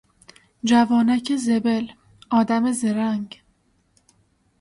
[0.63, 1.87] جوانک زبل،
[2.29, 3.41] آدم زرنگ